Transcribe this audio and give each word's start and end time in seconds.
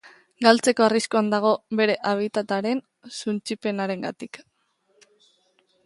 Galtzeko 0.45 0.85
arriskuan 0.85 1.29
dago 1.33 1.51
bere 1.81 1.97
habitat-aren 2.13 2.83
suntsipenarengatik. 3.19 4.43